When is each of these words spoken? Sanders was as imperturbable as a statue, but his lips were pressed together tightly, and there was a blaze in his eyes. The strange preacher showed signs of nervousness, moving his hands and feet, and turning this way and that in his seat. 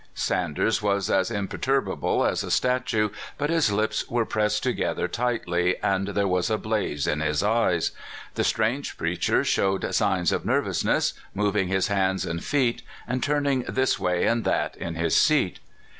Sanders 0.15 0.81
was 0.81 1.11
as 1.11 1.29
imperturbable 1.29 2.25
as 2.25 2.43
a 2.43 2.49
statue, 2.49 3.09
but 3.37 3.51
his 3.51 3.71
lips 3.71 4.03
were 4.09 4.25
pressed 4.25 4.63
together 4.63 5.07
tightly, 5.07 5.77
and 5.83 6.07
there 6.07 6.27
was 6.27 6.49
a 6.49 6.57
blaze 6.57 7.05
in 7.05 7.19
his 7.19 7.43
eyes. 7.43 7.91
The 8.33 8.43
strange 8.43 8.97
preacher 8.97 9.43
showed 9.43 9.93
signs 9.93 10.31
of 10.31 10.43
nervousness, 10.43 11.13
moving 11.35 11.67
his 11.67 11.85
hands 11.85 12.25
and 12.25 12.43
feet, 12.43 12.81
and 13.07 13.21
turning 13.21 13.61
this 13.69 13.99
way 13.99 14.25
and 14.25 14.43
that 14.43 14.75
in 14.75 14.95
his 14.95 15.15
seat. 15.15 15.59